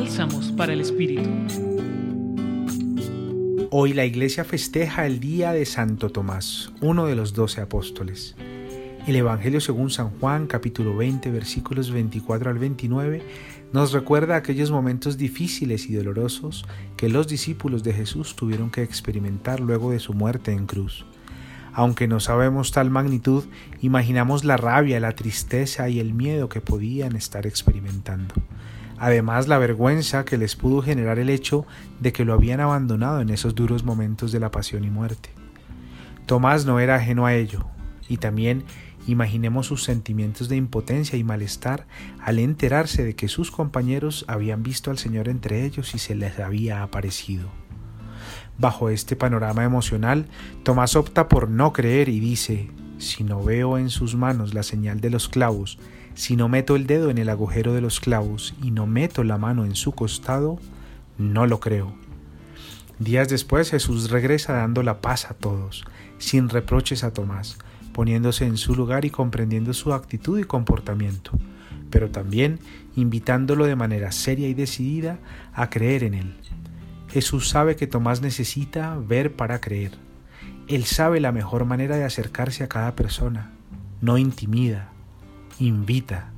Bálsamos 0.00 0.52
para 0.52 0.72
el 0.72 0.80
Espíritu. 0.80 1.28
Hoy 3.72 3.94
la 3.94 4.04
iglesia 4.04 4.44
festeja 4.44 5.06
el 5.06 5.18
día 5.18 5.50
de 5.50 5.66
Santo 5.66 6.10
Tomás, 6.10 6.72
uno 6.80 7.06
de 7.06 7.16
los 7.16 7.32
doce 7.32 7.60
apóstoles. 7.60 8.36
El 9.08 9.16
Evangelio 9.16 9.60
según 9.60 9.90
San 9.90 10.10
Juan, 10.20 10.46
capítulo 10.46 10.96
20, 10.96 11.32
versículos 11.32 11.90
24 11.90 12.48
al 12.48 12.60
29, 12.60 13.22
nos 13.72 13.90
recuerda 13.90 14.36
aquellos 14.36 14.70
momentos 14.70 15.18
difíciles 15.18 15.90
y 15.90 15.94
dolorosos 15.94 16.64
que 16.96 17.08
los 17.08 17.26
discípulos 17.26 17.82
de 17.82 17.92
Jesús 17.92 18.36
tuvieron 18.36 18.70
que 18.70 18.84
experimentar 18.84 19.58
luego 19.58 19.90
de 19.90 19.98
su 19.98 20.14
muerte 20.14 20.52
en 20.52 20.66
cruz. 20.66 21.06
Aunque 21.72 22.06
no 22.06 22.20
sabemos 22.20 22.70
tal 22.70 22.88
magnitud, 22.88 23.46
imaginamos 23.82 24.44
la 24.44 24.58
rabia, 24.58 25.00
la 25.00 25.16
tristeza 25.16 25.88
y 25.88 25.98
el 25.98 26.14
miedo 26.14 26.48
que 26.48 26.60
podían 26.60 27.16
estar 27.16 27.48
experimentando. 27.48 28.36
Además, 28.98 29.48
la 29.48 29.58
vergüenza 29.58 30.24
que 30.24 30.38
les 30.38 30.56
pudo 30.56 30.82
generar 30.82 31.18
el 31.18 31.30
hecho 31.30 31.66
de 32.00 32.12
que 32.12 32.24
lo 32.24 32.34
habían 32.34 32.60
abandonado 32.60 33.20
en 33.20 33.30
esos 33.30 33.54
duros 33.54 33.84
momentos 33.84 34.32
de 34.32 34.40
la 34.40 34.50
pasión 34.50 34.84
y 34.84 34.90
muerte. 34.90 35.30
Tomás 36.26 36.66
no 36.66 36.80
era 36.80 36.96
ajeno 36.96 37.24
a 37.24 37.34
ello, 37.34 37.66
y 38.08 38.16
también 38.16 38.64
imaginemos 39.06 39.66
sus 39.66 39.84
sentimientos 39.84 40.48
de 40.48 40.56
impotencia 40.56 41.18
y 41.18 41.24
malestar 41.24 41.86
al 42.20 42.38
enterarse 42.38 43.04
de 43.04 43.14
que 43.14 43.28
sus 43.28 43.50
compañeros 43.50 44.24
habían 44.28 44.62
visto 44.62 44.90
al 44.90 44.98
Señor 44.98 45.28
entre 45.28 45.64
ellos 45.64 45.94
y 45.94 45.98
se 45.98 46.14
les 46.14 46.38
había 46.38 46.82
aparecido. 46.82 47.48
Bajo 48.58 48.90
este 48.90 49.14
panorama 49.14 49.64
emocional, 49.64 50.26
Tomás 50.64 50.96
opta 50.96 51.28
por 51.28 51.48
no 51.48 51.72
creer 51.72 52.08
y 52.08 52.18
dice, 52.18 52.70
si 52.98 53.22
no 53.22 53.42
veo 53.42 53.78
en 53.78 53.88
sus 53.88 54.16
manos 54.16 54.52
la 54.52 54.64
señal 54.64 55.00
de 55.00 55.10
los 55.10 55.28
clavos, 55.28 55.78
si 56.18 56.34
no 56.34 56.48
meto 56.48 56.74
el 56.74 56.88
dedo 56.88 57.10
en 57.10 57.18
el 57.18 57.28
agujero 57.28 57.74
de 57.74 57.80
los 57.80 58.00
clavos 58.00 58.52
y 58.60 58.72
no 58.72 58.88
meto 58.88 59.22
la 59.22 59.38
mano 59.38 59.64
en 59.64 59.76
su 59.76 59.92
costado, 59.92 60.58
no 61.16 61.46
lo 61.46 61.60
creo. 61.60 61.94
Días 62.98 63.28
después 63.28 63.70
Jesús 63.70 64.10
regresa 64.10 64.54
dando 64.54 64.82
la 64.82 65.00
paz 65.00 65.30
a 65.30 65.34
todos, 65.34 65.84
sin 66.18 66.48
reproches 66.48 67.04
a 67.04 67.12
Tomás, 67.12 67.58
poniéndose 67.92 68.46
en 68.46 68.56
su 68.56 68.74
lugar 68.74 69.04
y 69.04 69.10
comprendiendo 69.10 69.72
su 69.72 69.92
actitud 69.92 70.40
y 70.40 70.42
comportamiento, 70.42 71.30
pero 71.88 72.10
también 72.10 72.58
invitándolo 72.96 73.66
de 73.66 73.76
manera 73.76 74.10
seria 74.10 74.48
y 74.48 74.54
decidida 74.54 75.20
a 75.54 75.70
creer 75.70 76.02
en 76.02 76.14
él. 76.14 76.36
Jesús 77.10 77.48
sabe 77.48 77.76
que 77.76 77.86
Tomás 77.86 78.22
necesita 78.22 78.98
ver 78.98 79.36
para 79.36 79.60
creer. 79.60 79.92
Él 80.66 80.82
sabe 80.84 81.20
la 81.20 81.30
mejor 81.30 81.64
manera 81.64 81.96
de 81.96 82.02
acercarse 82.02 82.64
a 82.64 82.68
cada 82.68 82.96
persona. 82.96 83.52
No 84.00 84.18
intimida, 84.18 84.90
invita. 85.58 86.30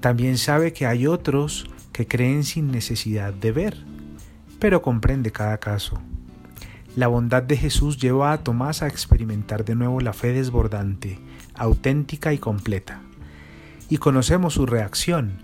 También 0.00 0.38
sabe 0.38 0.72
que 0.72 0.86
hay 0.86 1.06
otros 1.06 1.66
que 1.92 2.06
creen 2.06 2.44
sin 2.44 2.70
necesidad 2.70 3.32
de 3.32 3.52
ver, 3.52 3.84
pero 4.58 4.82
comprende 4.82 5.32
cada 5.32 5.58
caso. 5.58 6.00
La 6.96 7.08
bondad 7.08 7.42
de 7.42 7.56
Jesús 7.56 7.98
lleva 7.98 8.32
a 8.32 8.44
Tomás 8.44 8.82
a 8.82 8.86
experimentar 8.86 9.64
de 9.64 9.74
nuevo 9.74 10.00
la 10.00 10.12
fe 10.12 10.32
desbordante, 10.32 11.18
auténtica 11.54 12.32
y 12.32 12.38
completa. 12.38 13.00
Y 13.88 13.98
conocemos 13.98 14.54
su 14.54 14.66
reacción. 14.66 15.38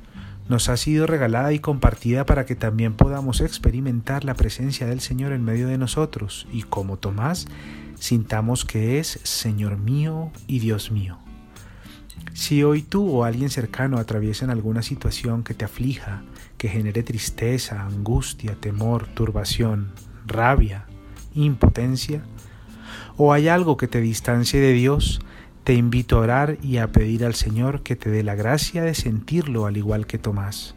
Nos 0.49 0.69
ha 0.69 0.77
sido 0.77 1.07
regalada 1.07 1.53
y 1.53 1.59
compartida 1.59 2.27
para 2.27 2.45
que 2.45 2.57
también 2.57 2.95
podamos 2.95 3.41
experimentar 3.41 4.25
la 4.25 4.35
presencia 4.35 4.87
del 4.87 5.01
Señor 5.01 5.33
en 5.33 5.45
medio 5.45 5.69
de 5.69 5.79
nosotros 5.79 6.49
y 6.53 6.63
como 6.63 6.99
Tomás, 6.99 7.47
sintamos 7.99 8.65
que 8.65 8.99
es 8.99 9.21
Señor 9.23 9.79
mío 9.79 10.33
y 10.47 10.59
Dios 10.59 10.91
mío. 10.91 11.19
Si 12.33 12.63
hoy 12.63 12.83
tú 12.83 13.09
o 13.11 13.25
alguien 13.25 13.51
cercano 13.51 13.99
atraviesan 13.99 14.51
alguna 14.51 14.83
situación 14.83 15.43
que 15.43 15.55
te 15.55 15.65
aflija, 15.65 16.23
que 16.57 16.69
genere 16.69 17.03
tristeza, 17.03 17.85
angustia, 17.85 18.55
temor, 18.55 19.07
turbación, 19.09 19.93
rabia, 20.27 20.87
impotencia, 21.35 22.23
o 23.17 23.33
hay 23.33 23.49
algo 23.49 23.77
que 23.77 23.89
te 23.89 24.01
distancie 24.01 24.61
de 24.61 24.73
Dios, 24.73 25.21
te 25.65 25.75
invito 25.75 26.17
a 26.17 26.21
orar 26.21 26.59
y 26.63 26.79
a 26.79 26.91
pedir 26.91 27.25
al 27.25 27.35
Señor 27.35 27.83
que 27.83 27.97
te 27.97 28.11
dé 28.11 28.23
la 28.23 28.35
gracia 28.35 28.83
de 28.83 28.95
sentirlo 28.95 29.67
al 29.67 29.77
igual 29.77 30.07
que 30.07 30.19
Tomás. 30.19 30.75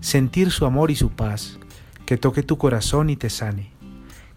Sentir 0.00 0.50
su 0.50 0.66
amor 0.66 0.90
y 0.90 0.96
su 0.96 1.10
paz, 1.10 1.58
que 2.04 2.18
toque 2.18 2.42
tu 2.42 2.58
corazón 2.58 3.08
y 3.08 3.16
te 3.16 3.30
sane, 3.30 3.70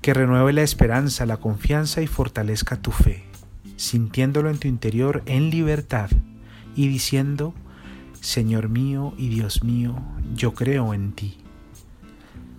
que 0.02 0.14
renueve 0.14 0.54
la 0.54 0.62
esperanza, 0.62 1.26
la 1.26 1.38
confianza 1.38 2.02
y 2.02 2.08
fortalezca 2.08 2.82
tu 2.82 2.92
fe, 2.92 3.26
sintiéndolo 3.76 4.50
en 4.50 4.58
tu 4.58 4.68
interior 4.68 5.24
en 5.26 5.50
libertad 5.50 6.10
y 6.76 6.88
diciendo, 6.88 7.54
Señor 8.20 8.70
mío 8.70 9.14
y 9.18 9.30
Dios 9.30 9.64
mío, 9.64 9.96
yo 10.34 10.54
creo 10.54 10.94
en 10.94 11.14
ti. 11.14 11.38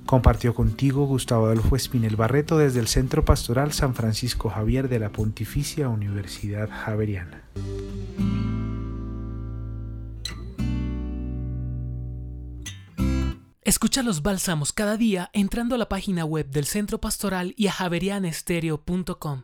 Compartió 0.07 0.55
contigo 0.55 1.05
Gustavo 1.07 1.47
Adolfo 1.47 1.75
Espinel 1.75 2.15
Barreto 2.15 2.59
desde 2.59 2.79
el 2.79 2.87
Centro 2.87 3.25
Pastoral 3.25 3.73
San 3.73 3.95
Francisco 3.95 4.49
Javier 4.49 4.89
de 4.89 5.01
la 5.01 5.11
Pontificia 5.11 5.89
Universidad 5.89 6.71
Javeriana. 6.71 7.43
Escucha 13.63 14.05
los 14.05 14.23
bálsamos 14.23 14.73
cada 14.73 14.97
día 14.97 15.29
entrando 15.33 15.75
a 15.75 15.79
la 15.79 15.89
página 15.89 16.25
web 16.25 16.49
del 16.51 16.67
Centro 16.67 17.01
Pastoral 17.01 17.53
y 17.57 17.67
a 17.67 17.73
javerianestereo.com. 17.73 19.43